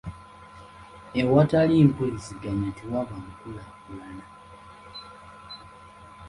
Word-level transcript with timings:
Awatali 1.21 1.75
mpuliziganya 1.89 2.69
tewaba 2.77 3.15
nkulaakulana. 3.25 4.25